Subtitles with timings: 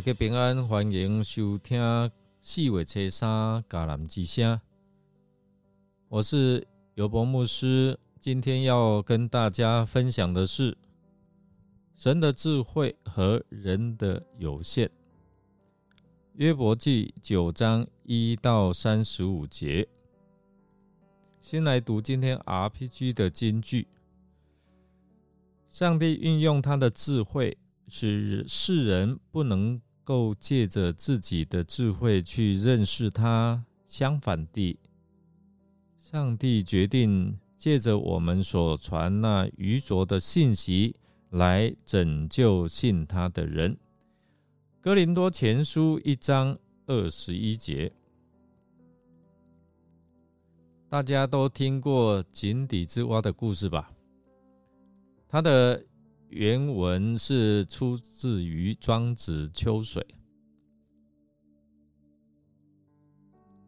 [0.00, 1.78] 大家平安，欢迎收听
[2.40, 4.58] 四月初三迦南之声。
[6.08, 10.74] 我是尤博牧师，今天要跟大家分享的是
[11.94, 14.90] 神的智慧和人的有限。
[16.36, 19.86] 约伯记九章一到三十五节，
[21.42, 23.86] 先来读今天 RPG 的金句：
[25.68, 27.58] 上帝运用他的智慧。
[27.92, 33.64] 使世人不能够借着自己的智慧去认识他。
[33.86, 34.76] 相反地，
[36.00, 40.96] 上帝决定借着我们所传那愚拙的信息
[41.28, 43.78] 来拯救信他的人。
[44.80, 47.92] 哥林多前书一章二十一节，
[50.88, 53.92] 大家都听过井底之蛙的故事吧？
[55.28, 55.84] 他的。
[56.30, 60.00] 原文是出自于《庄子·秋水》。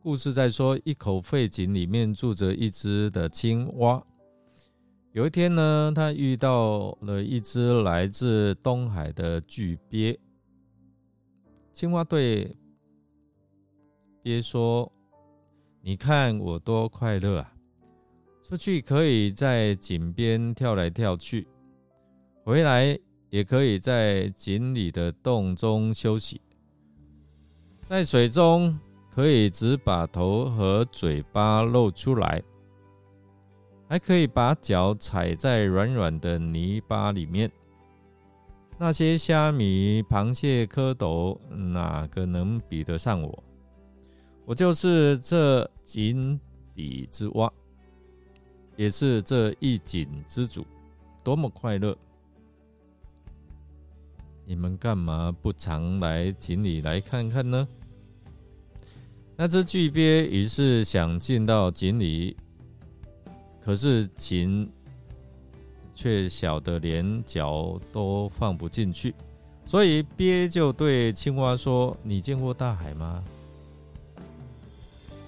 [0.00, 4.00] 故事在说，一口废井里面住着一只的青蛙。
[5.10, 10.16] 有一天呢，他遇到了一只来自东海的巨鳖。
[11.72, 12.56] 青蛙对
[14.22, 14.90] 鳖说
[15.82, 17.52] ：“你看我多快乐啊！
[18.40, 21.48] 出去可以在井边跳来跳去。”
[22.44, 22.98] 回来
[23.30, 26.40] 也可以在井里的洞中休息，
[27.86, 28.76] 在水中
[29.10, 32.42] 可以只把头和嘴巴露出来，
[33.88, 37.50] 还可以把脚踩在软软的泥巴里面。
[38.76, 43.44] 那些虾米、螃蟹、蝌蚪，哪个能比得上我？
[44.44, 46.40] 我就是这井
[46.74, 47.52] 底之蛙，
[48.76, 50.66] 也是这一井之主，
[51.22, 51.96] 多么快乐！
[54.44, 57.66] 你们干嘛不常来井里来看看呢？
[59.36, 62.36] 那只巨鳖于是想进到井里，
[63.60, 64.70] 可是井
[65.94, 69.14] 却小的连脚都放不进去，
[69.64, 73.22] 所以鳖就对青蛙说：“你见过大海吗？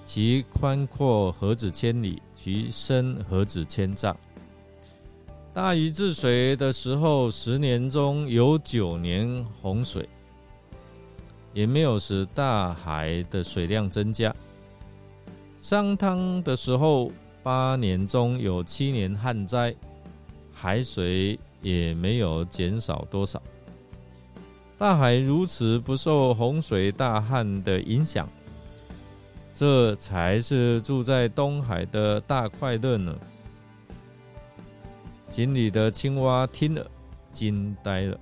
[0.05, 4.15] 其宽阔何止千里，其深何止千丈。”
[5.55, 10.05] 大禹治水的时候，十年中有九年洪水，
[11.53, 14.35] 也没有使大海的水量增加。
[15.57, 17.09] 商汤的时候，
[17.41, 19.73] 八年中有七年旱灾，
[20.53, 23.41] 海水也没有减少多少。
[24.77, 28.27] 大海如此不受洪水大旱的影响，
[29.53, 33.15] 这才是住在东海的大快乐呢。
[35.29, 36.89] 井里的青蛙听了，
[37.31, 38.17] 惊呆了，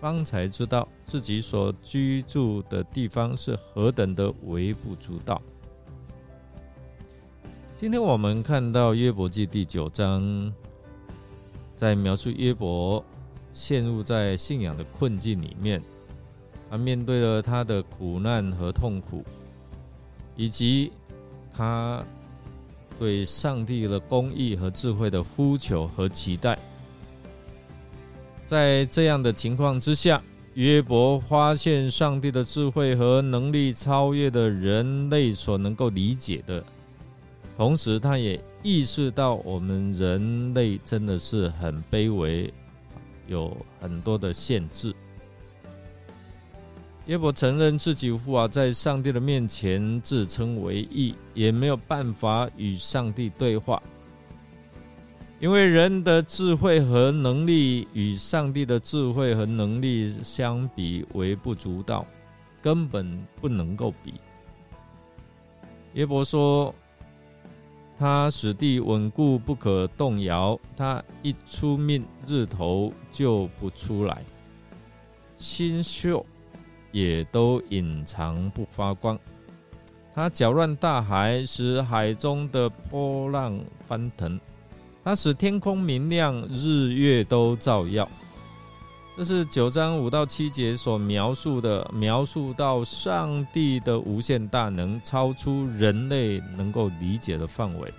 [0.00, 5.40] 方才知道自己所居住的地方是何等的微不足道。
[7.74, 10.52] 今天我们看到约伯记第九章，
[11.74, 13.04] 在描述约伯
[13.52, 15.82] 陷入在信仰的困境里面，
[16.70, 19.24] 他面对了他的苦难和痛苦，
[20.36, 20.92] 以及
[21.52, 22.04] 他。
[22.98, 26.58] 对上帝的公义和智慧的呼求和期待，
[28.44, 30.22] 在这样的情况之下，
[30.54, 36.62] 约伯发现上帝的智慧和能力超越的人类所能够理解的，
[37.56, 42.52] 同时他也意识到我们人类真的是很卑微，
[43.26, 44.94] 有很多的限制。
[47.06, 53.82] 耶伯承认自己无法在上帝的面前自称为义，也没有办法与上帝对话，
[55.40, 62.06] 因为人的智慧和能力与上帝的智慧和能力相比微不足道，
[62.62, 64.14] 根本不能够比。
[65.94, 66.72] 耶伯说
[67.98, 74.22] ：“他使地稳固不可动摇，他一出命，日头就不出来，
[75.36, 76.24] 新秀。”
[76.92, 79.18] 也都隐藏不发光。
[80.14, 83.58] 他搅乱大海，使海中的波浪
[83.88, 84.38] 翻腾；
[85.02, 88.08] 他使天空明亮，日月都照耀。
[89.16, 97.92] 这是九章五到七节所描述的，描述到上帝的无限大能，超出人类能够理解的范围。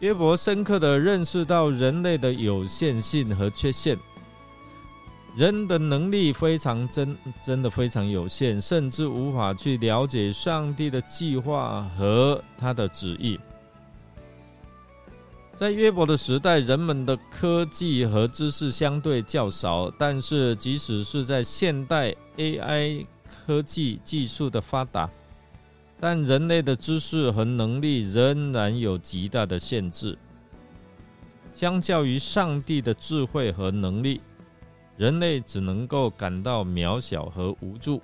[0.00, 3.98] 约伯深刻的认识到人类的有限性和缺陷。
[5.38, 13.38] 人的能力非常真，真的非常有限，甚至无法去了解上帝的计划和他的旨意。
[15.54, 25.08] 在约伯的时代，人们的科技和知识相对较少，但是即使是在现代 AI 科技技术的发达，
[26.00, 30.18] 但人类的知识和能力仍然有极大的限制。
[31.54, 34.20] 相较于上帝的智慧和能力，
[34.98, 38.02] 人类只能够感到渺小和无助。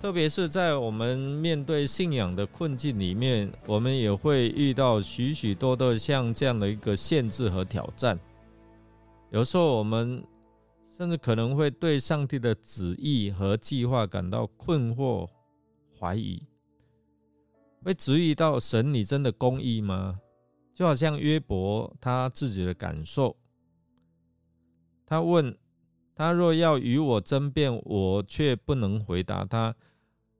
[0.00, 8.18] 特别是在我们面对信仰的困境里面，我们也会遇到许许多多像这样的一个限制和挑战。
[9.30, 10.22] 有时候，我们
[10.86, 15.28] 甚至可能会对上帝的旨意和计划感到困惑、
[15.98, 16.42] 怀疑，
[17.82, 20.18] 会质疑到神：你真的公义吗？
[20.74, 23.34] 就好像约伯他自己的感受，
[25.06, 25.56] 他问
[26.14, 29.74] 他若要与我争辩，我却不能回答他。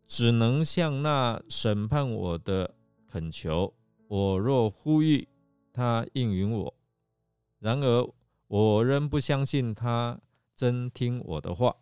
[0.09, 2.75] 只能向那审判我的
[3.09, 3.75] 恳求。
[4.07, 5.27] 我若呼吁，
[5.73, 6.73] 他应允我；
[7.59, 8.09] 然而
[8.47, 10.21] 我仍不相信他
[10.55, 11.75] 真听我的话。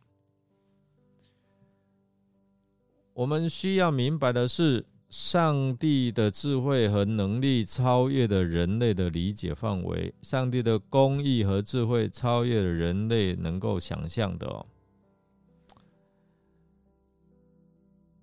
[3.12, 14.66] 我们需要明白的是，上帝的智慧和能力超越了人类的理解范围，上帝的公义和智慧超越了人类能够想象的哦。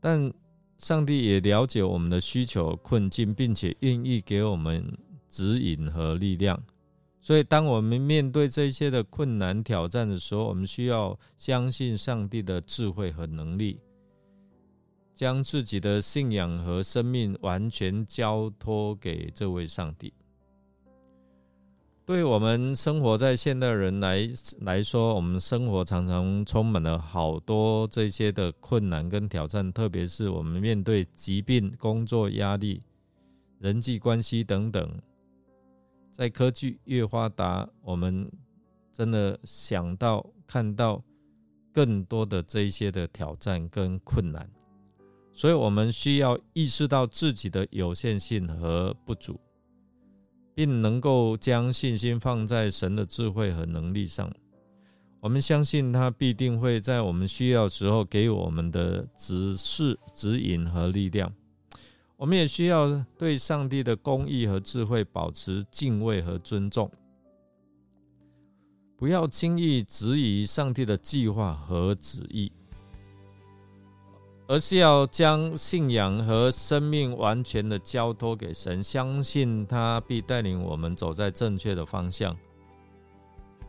[0.02, 0.34] 但
[0.80, 4.86] 上帝也了解我们的需求困境，并且愿意给我们
[5.30, 6.62] 指引和力量。
[7.22, 13.80] 所以，当我们面对这些的困难挑战的时候，我们需要相信上帝的智慧和能力，
[15.22, 20.12] 将自己的信仰和生命完全交托给这位上帝。
[22.04, 24.28] 对我们生活在现代人来
[24.62, 32.82] 来说，我们生活常常充满了好多这些的困难跟挑战，特别是我们面对疾病、工作压力、
[33.60, 34.92] 人际关系等等。
[36.10, 38.28] 在科技越发达，我们
[38.92, 41.00] 真的想到看到
[41.72, 44.50] 更多的这些的挑战跟困难，
[45.34, 49.40] 所以我们需要意识到自己的有限性和不足。
[50.54, 54.32] 并能够将信心放在神的智慧和能力上，
[55.22, 61.34] 我们相信他必定会在我们需要时候给我们的指示、指引和力量。
[62.18, 66.92] 我们也需要对上帝的公义和智慧保持敬畏和尊重，
[68.98, 72.52] 不要轻易质疑上帝的计划和旨意。
[74.52, 82.36] 而是要将信仰和生命完全的交托给神，相信他必带领我们走在正确的方向。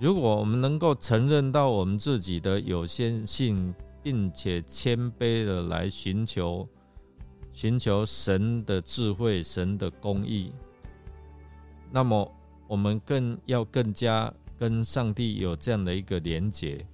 [0.01, 6.67] 如果我们能够承认到我们自己的有限性，并且谦卑的来寻求
[7.53, 10.53] 寻求神的智慧、神的公义，
[11.93, 12.29] 那么
[12.67, 16.85] 我们更要更加跟上帝有这样的一个连结。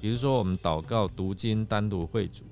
[0.00, 2.44] 比如说，我们祷告、读经、单独会主。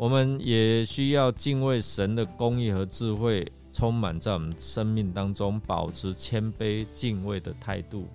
[0.00, 8.08] 我们也需要敬畏神的公义和智慧，充满在我们生命当中，保持谦卑敬畏的态度。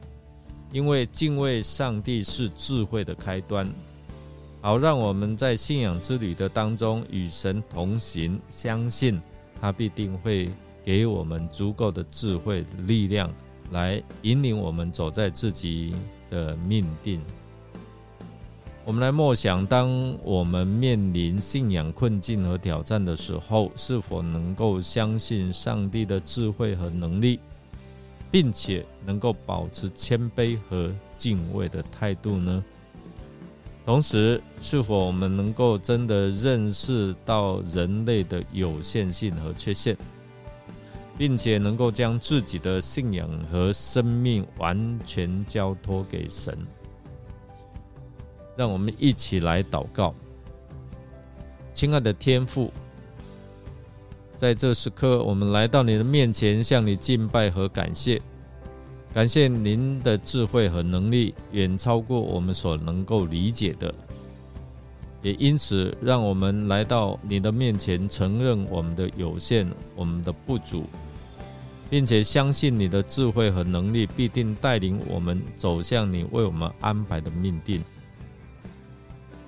[0.71, 3.69] 因为敬畏上帝是智慧的开端，
[4.61, 9.21] 好让我们在信仰之旅的当中与神同行，相信
[9.61, 10.49] 他必定会
[10.83, 13.31] 给我们足够的智慧力量，
[13.69, 15.93] 来引领我们走在自己
[16.31, 17.21] 的命定。
[18.85, 27.39] 我们来默想：当我们面临信仰困境和挑战的时候，是否能够相信上帝的智慧和能力，
[28.29, 32.63] 并且能够保持谦卑和敬畏的态度呢？
[33.83, 39.97] 同时，是否我们能够真的认识到人类的有限性和缺陷，
[41.17, 46.55] 并且能够将自己的信仰和生命完全交托给神？
[48.55, 50.13] 让我们一起来祷告，
[51.73, 52.71] 亲爱的天父，
[54.37, 58.21] 在这时刻，我们来到你的面前，向你敬拜和感谢。
[59.13, 63.93] 感谢您的智慧和能力远超过我们所能够理解的，
[65.21, 70.83] 也因此，让我们来到你的面前，承认我们的有限、我们的不足，
[71.89, 77.81] 并且相信你的智慧和能力必定带领我们走向你为我们安排的命定。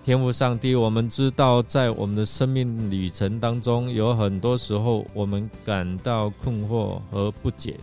[0.08, 7.78] 天父上帝，我们知道，在我们的生命旅程当中，有很多时候我们感到困惑和不解，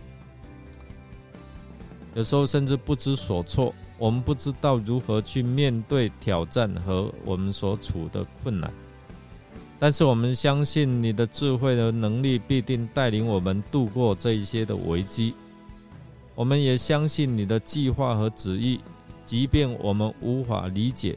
[2.15, 3.71] 有时候甚至不知所措。
[3.99, 8.73] 我们不知道如何去面对挑战和我们所处的困难。
[9.77, 15.35] 但是我们相信你的智慧和能力必定带领我们度过这一些的危机。
[16.33, 18.79] 我们也相信你的计划和旨意，
[19.23, 21.15] 即便我们无法理解，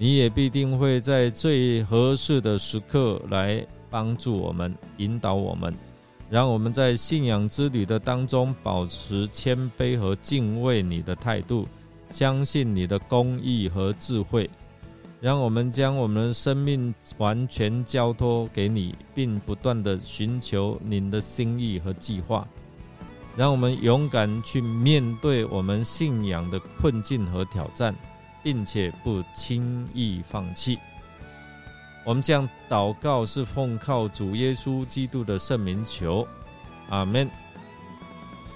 [0.00, 5.74] 你也必定会在最合适的时刻来帮助我们、引导我们，
[6.30, 11.66] 让我们在信仰之旅的当中保持谦卑和敬畏你的态度，
[12.12, 14.48] 相信你的公义和智慧。
[15.20, 22.46] 让我们将我们的生命完全交托给你，并不断的寻求您的心意和计划。
[23.36, 27.92] 让我们勇敢去面对我们信仰的困境和挑战，
[28.48, 30.78] 并且不轻易放弃。
[32.02, 36.26] 我们将祷告是奉靠主耶稣基督的圣名求，
[36.88, 37.28] 阿门。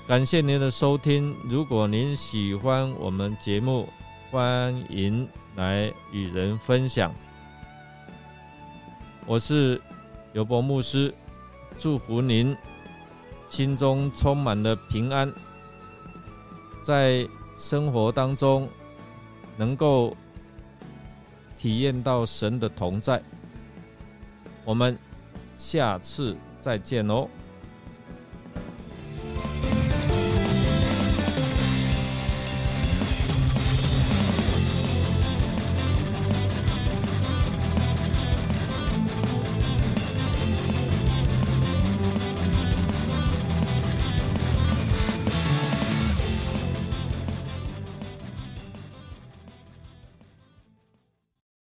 [0.08, 1.37] 感谢您的收听。
[1.44, 3.87] 如果您喜欢我们节目，
[4.30, 5.28] 欢迎。
[5.56, 7.14] 来与人分享。
[9.26, 9.78] 我是
[10.32, 11.14] 尤伯牧师，
[11.76, 12.56] 祝福您
[13.50, 15.30] 心中充满了平安，
[16.80, 18.66] 在生活当中
[19.62, 20.16] 能够
[21.57, 23.23] 体验到神的同在。
[24.64, 24.99] 我们
[25.57, 27.28] 下次再见哦。